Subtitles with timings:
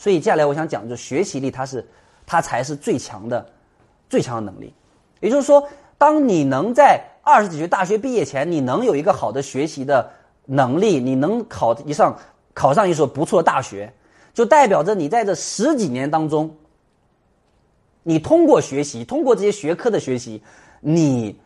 [0.00, 1.86] 所以接下来我想讲，就学习力，它是
[2.24, 3.44] 它才是最强的
[4.08, 4.72] 最强的能力。
[5.20, 10.10] 也就是说，当你能在二十几岁大学毕业前，你能有一个好的学习的
[10.46, 12.18] 能力，你能考一上
[12.54, 13.92] 考上一所不错的大学，
[14.32, 16.50] 就代表着你在这十几年当中，
[18.02, 20.42] 你通过学习，通过这些学科的学习，
[20.80, 21.38] 你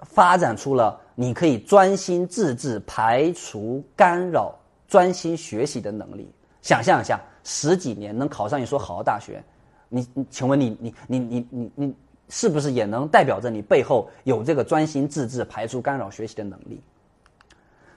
[0.00, 4.54] 发展出了你可以专心致志、排除干扰、
[4.86, 6.30] 专心学习的能力。
[6.60, 9.40] 想象一下，十几年能考上一所好的大学，
[9.88, 11.94] 你你，请问你你你你你你。
[12.30, 16.80] 是不是也能代表着你背后有这个专心致志、排除干扰学习的能力？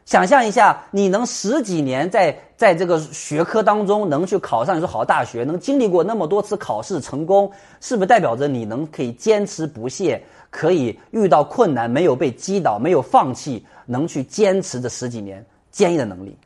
[0.04, 16.38] 想象一下，你能十几年在在这个学科当中能去考上一所好大学，能经历过那么多次考试成功，是不是代表着你能可以坚持不懈，可以遇到困难没有被击倒、没有放弃，能去坚持这十几年坚毅的能力？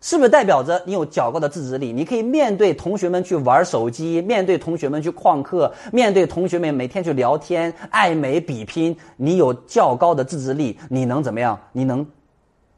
[0.00, 1.92] 是不是代表着你有较高的自制力？
[1.92, 11.58] 你可以面对同学们去玩手机，面对同学们去旷课，面对同学们每天去聊天、爱美比拼，你有较高的自制力，你能怎么样？
[11.72, 12.06] 你能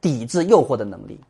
[0.01, 1.21] 抵制诱惑的能力？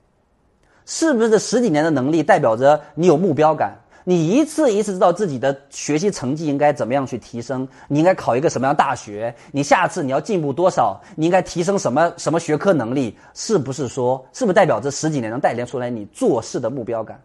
[0.87, 3.79] 是不是这十几年的能力代表着你有目标感？
[4.05, 9.35] 你一次一次知道自己的学习成绩应该怎么样去提升，你应该考一个什么样大学？
[9.53, 11.01] 你下次你要进步多少？
[11.15, 13.17] 你应该提升什么什么学科能力？
[13.35, 17.21] 是不是说，是不是代表这十几年能带领出来你做事的目标感？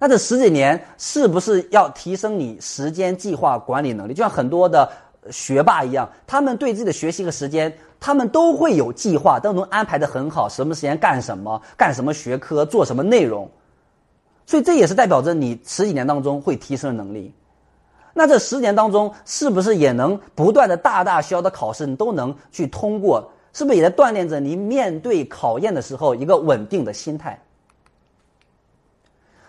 [0.00, 4.14] 那这十几年是不是要提升你时间计划管理能力？
[4.14, 4.90] 就像很多的
[5.30, 13.48] 学霸一样，他们对自己的学习和时间，他们都会有计划，都能安排的很好，什么时间干什么，干什么学科，做什么内容。
[14.46, 17.32] 所以这也是代表着你十几年当中会提升的能力。
[18.14, 23.32] 那这十年当中，是不是也能不断的大大小小的考试你都能去通过？
[23.54, 27.42] 是不是也在锻炼着你面对考验的时候一个稳定的心态？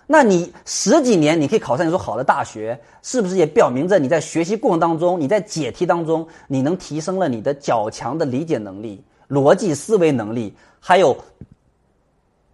[0.05, 11.17] 那你十几年你可以考上一所好的大学，是不是也表明着你在学习过程当中，你在解题当中，你能提升了你的较强的理解能力、逻辑思维能力，还有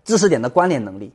[0.04, 1.12] 知识点的关联能力？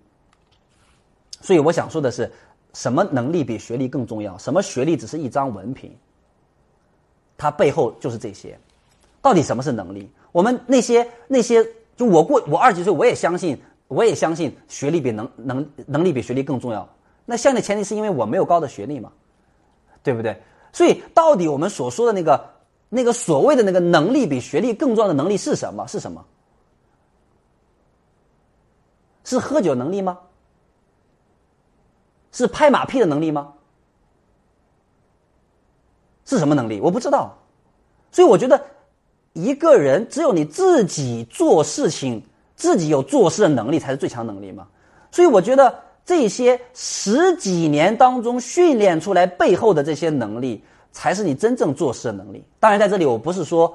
[1.45, 2.33] 所以我想说的是，
[2.73, 4.39] 什么能力比学历更重要？
[4.39, 5.95] 什么学历只是一张文凭？
[7.37, 8.59] 它背后就是这些。
[9.21, 10.11] 到底什么是能力？
[10.33, 11.63] 我们那些那些，
[11.99, 16.89] 就我过我二十几岁，我也相信，我也相信学历比能能能力比学历更重要。
[17.27, 19.13] 那相的前提是因为我没有高的学历嘛，
[20.03, 20.35] 对不对？
[20.73, 22.43] 所以到底我们所说的那个
[22.89, 25.87] 那个所谓的那个能力比学历更重要的能力是什么？
[25.87, 26.25] 是什么？
[29.25, 30.19] 是喝酒能力吗？
[32.35, 33.53] 是拍马屁的能力吗？
[36.27, 36.81] 是什么能力？
[36.81, 37.33] 我不知道。
[38.11, 38.61] 所以我觉得，
[39.35, 42.21] 一个人只有你自己做事情，
[42.57, 44.67] 自己有做事的能力，才是最强能力嘛。
[45.13, 45.73] 所以我觉得
[46.05, 52.45] 这些十几年当中训练出来背后的这些能力，才是你真正做事的能力。
[52.59, 53.73] 当然，在这里我不是说，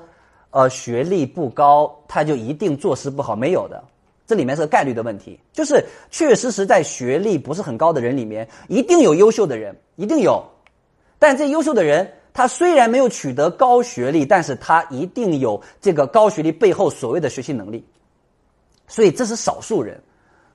[0.52, 3.82] 呃，学历不高他就一定做事不好，没有的。
[4.30, 10.40] 这里面是个概率的问题，就是确确实是在学历不是很高的人里面，一定有优秀的人，一定有。
[11.18, 17.84] 但这优秀的人，他虽然没有取得高学历，但是他一定有这个高学历背后所谓的学习能力。
[18.88, 20.00] 所以这是少数人，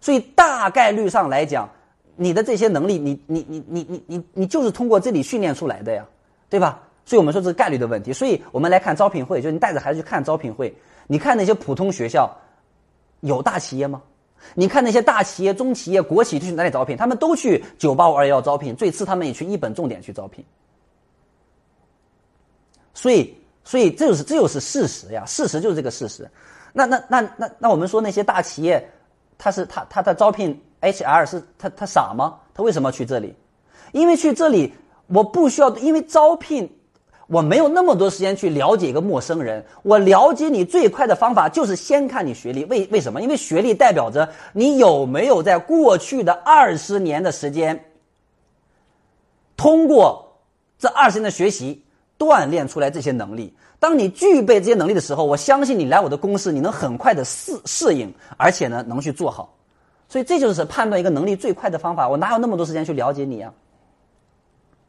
[0.00, 1.68] 所以大概率上来讲，
[2.14, 6.06] 你的这些能力，你你你你你你你就是通过这里训练出来的呀，
[6.48, 6.80] 对吧？
[7.04, 8.12] 所以我们说这是概率的问题。
[8.12, 10.72] 所以我们来看招聘会，就是你带着孩子去看招聘会，
[11.08, 12.32] 你看那些普通学校。
[13.24, 14.02] 有大企业吗？
[14.54, 16.96] 你看那些大企业、中企业、国企去哪里招聘？
[16.96, 20.44] 他们都去九八五二幺招聘，最次他们也去一本重点去招聘。
[22.92, 26.30] 所以，所以这就是这就是事实呀，事实就是这个事实。
[26.74, 28.86] 那那那那那我们说那些大企业，
[29.38, 32.38] 他是他他他招聘 HR 是他他傻吗？
[32.52, 33.34] 他为什么去这里？
[33.92, 34.74] 因为去这里
[35.06, 36.70] 我不需要，因为招聘。
[37.26, 39.64] 我没有那么多时间去了解一个陌生人。
[39.82, 42.64] 我了解你最快的方法就是先看你学历。
[42.66, 43.22] 为为什么？
[43.22, 47.84] 因为学历代表着你有没有在过去的二十年的时间，
[49.56, 50.38] 通过
[50.78, 51.82] 这二十年的学习
[52.18, 53.54] 锻炼出来这些能力。
[53.78, 59.54] 当你具备这些能力的时候，我相信你来我的公司，你能很快的适适应，而且呢能去做好。
[60.08, 62.08] 所以这就是判断一个能力最快的方法。
[62.08, 63.52] 我哪有那么多时间去了解你呀？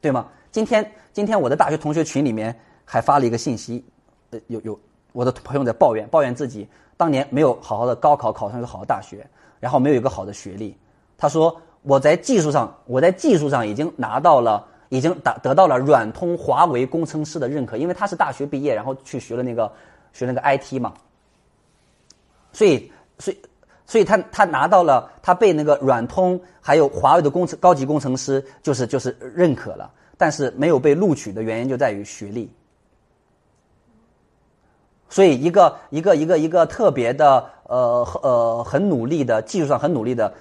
[0.02, 0.28] 对吗？
[0.56, 3.84] 今天，今天我的大学同学群里面还发了一个信息，
[4.30, 4.80] 呃，有有
[5.12, 6.66] 我的朋友在抱怨，抱怨自己
[6.96, 9.28] 当年没有好好的高考考上一个好的大学，
[9.60, 10.74] 然后没有一个好的学历。
[11.18, 19.70] 他说我在技术上，我在技术上已经拿到了，已经达得到了软通华为工程师的认可，因为他是大学毕业，然后去学了那个
[20.14, 20.94] 学那个 IT 嘛。
[22.54, 23.38] 所以，所以，
[23.86, 32.50] 所以他他拿到了，他被那个软通还有华为的工程高级工程师就是就是认可了，但是没有被录取的原因就在于学历。
[35.10, 40.34] 所以一个一个一个一个特别的呃呃很努力的技术上很努力的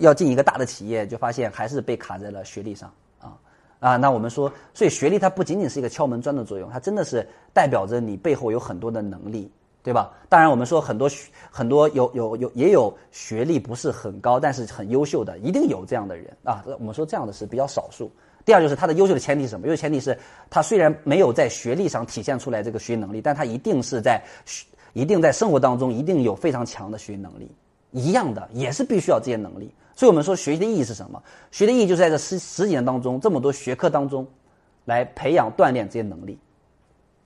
[0.00, 3.36] 要进一个大的企业，就发现还是被卡在了学历上啊
[3.80, 3.96] 啊！
[3.96, 9.50] 那我们说，所以学历它不仅仅是一个敲门砖的作用，它真的是代表着你背后有很多的能力。
[9.82, 10.14] 对吧？
[10.30, 11.10] 当然，我们说很多
[11.50, 16.64] 很多有有有也有学历不是很高，但是很优秀的，一定有这样的人啊。
[16.78, 18.10] 我们说这样的是比较少数。
[18.44, 19.66] 第二就是他的优秀的前提是什么？
[19.66, 20.16] 优秀前提是
[20.50, 24.22] 他虽然没有在学历上体现出来这个学习能力，但他一定是在
[24.92, 27.50] 一定在生活当中一定有非常强的学习能力。
[27.92, 29.72] 一样的也是必须要这些能力。
[29.94, 31.22] 所以我们说学习的意义是什么？
[31.50, 34.26] 学的意义就是在这十十几年当中，这么多学科当中，
[34.84, 36.38] 来培养锻炼这些能力。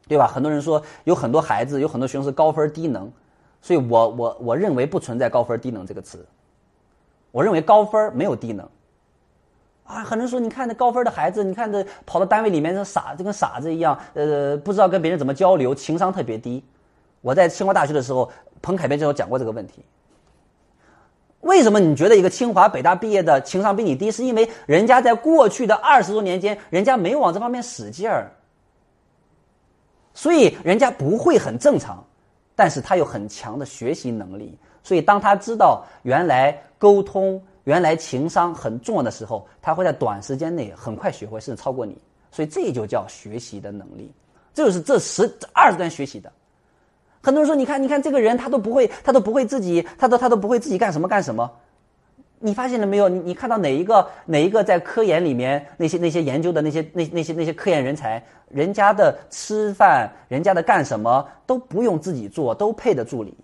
[0.07, 0.27] 对吧？
[0.27, 3.13] 很多人说有很多孩子，有很多学生是高分低能，
[3.61, 6.27] 所以我我我认为不存在高分低能这个词。
[7.31, 8.67] 我认为高分没有低能。
[9.89, 16.63] 啊，很多人说你看那高分的孩子，你看这跑到单位里面，这傻就跟傻子一样，呃，不知道跟别人怎么交流，情商特别低。
[17.23, 18.31] 我在清华大学的时候，
[18.61, 19.83] 彭凯编就有讲过这个问题。
[21.41, 24.11] 为什么你觉得一个清华北大毕业的情商比你低？
[24.11, 28.31] 是因为人家在过去的二十多年间，人家没往这方面使劲儿。
[30.13, 32.05] 所以人家不会很正常，
[32.55, 34.59] 但是他有很强的学习能力。
[34.83, 41.95] 所以当他知道原来沟通、原来情商很重要的时候，他会在短时间内很快学会，甚至超过你。
[42.33, 44.11] 所以这就叫学习的能力，
[44.55, 46.33] 这就是这十二十段学习的。
[47.21, 51.51] 很多人说，你看，你看这个人，他都不会，他都不会自己，他都他都不会自己干什么干什么。
[52.39, 53.07] 你发现了没有？
[53.07, 63.37] 你你看到哪一个哪一个在科研里面那些那些研究的那些那那些那些科研人才，人家的吃饭，人家的干什么都不用自己做，都配的助理。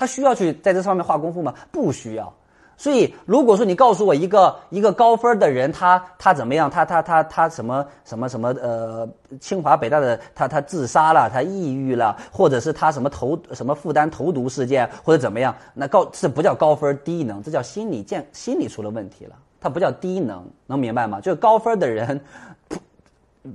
[0.00, 1.52] 他需要去在这上面花功夫吗？
[1.70, 2.32] 不需要。
[2.74, 6.70] 所以，如果说你告诉我一个一个高分的人，他他怎么样？
[6.70, 8.48] 他他他他什么什么什么？
[8.62, 9.06] 呃，
[9.40, 15.54] 清华北大的他他自杀了，他抑郁了，或者是他什么投什么负担投毒事件，或者怎么样？
[15.74, 19.36] 那高这不叫高分低能，这叫心理健心理出了问题了。
[19.60, 21.20] 他不叫低能，能明白吗？
[21.20, 22.18] 就是高分的人，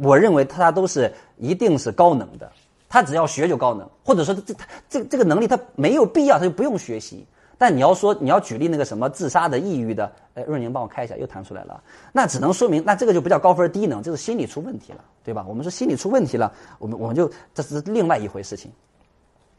[0.03, 2.47] 我认为他都是一定是高能的。
[2.95, 7.27] 他只要学就高能，或者说这他这这个能力他没有必要，他就不用学习。
[7.57, 11.83] 但你要说你要举例那个什么自杀的、抑郁的，哎，润宁帮我开一下，又弹出来了。
[12.13, 15.45] 那只能说明，那这个就不叫高分低能，这是心理出问题了，对吧？
[15.45, 18.71] 我们说心理出问题了，我们我们就这是另外一回事情，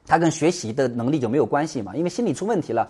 [0.06, 1.94] 它跟学习的能力就没有关系嘛。
[1.94, 2.88] 因为心理出问题了，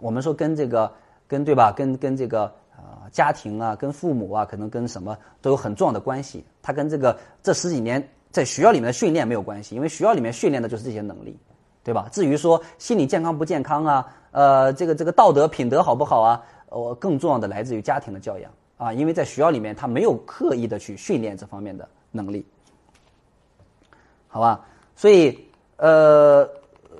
[0.00, 0.92] 我们说跟这个
[1.28, 1.70] 跟对吧？
[1.70, 2.42] 跟跟这个
[2.72, 6.44] 啊家庭啊，跟父母啊，可能跟什么都有很重要的关系。
[6.62, 11.38] 它跟这个这十几年在学校里面的训练没有关系，因为学校里面训练的就是这些能力。
[11.84, 12.08] 对吧？
[12.10, 16.42] 至于说心理健康不健康啊，呃，这个这个道德品德好不好啊？
[16.70, 22.42] 我更重要的来自于家庭的教养啊，因为在学校里面他没有刻意的去训练这方面的能力，
[24.28, 24.64] 好吧？
[24.96, 25.38] 所以
[25.76, 26.48] 呃，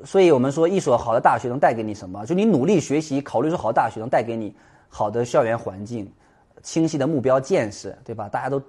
[0.05, 2.27] 所以我们说一所好的大学能带给你什么？
[2.27, 4.55] 就你努力学习，考虑说好的大学能带给你
[4.91, 6.07] 好的校园环境、
[6.63, 8.29] 清晰的目标见识，对吧？
[8.29, 8.61] 大家都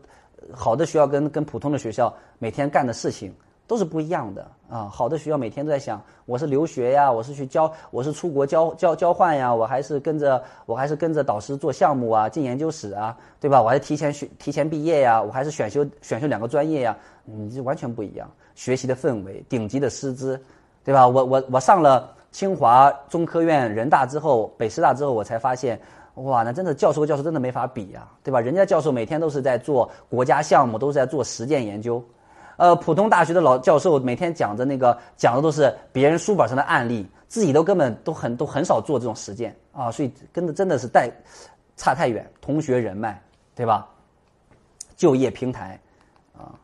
[0.54, 3.34] 好的学校跟跟普通的学校每天干的事情。
[3.68, 4.88] 都是不一样的啊！
[4.94, 13.60] 好的学校每天都在想，我是留学呀，我是去交，我是出国交交交换呀，我还是跟着我还是跟着导师做项目啊，进研究室啊，对吧？
[13.60, 18.30] 我还提前学提前毕业呀，我还是选修选修两个专业呀，嗯，这完全不一样。
[18.54, 20.40] 学习的氛围，顶级的师资，
[20.84, 21.08] 对吧？
[21.08, 25.82] 我我我上了清华、中科院、人大之后，北师大之后，我才发现，
[26.16, 28.40] 哇，那真的教授和教授真的没法比呀，对吧？
[28.40, 32.04] 人家教授每天都是在做国家项目，都是在做实践研究。
[32.58, 41.12] 呃，普通大学的老教授每天讲的那个讲的都是别人书本上的案例，自己都根本都很都很少做这种实践啊，所以跟的真的是带
[41.76, 42.26] 差太远。
[42.40, 43.22] 同学人脉，
[43.54, 43.86] 对吧？
[44.96, 45.78] 就业平台
[46.38, 46.56] 啊。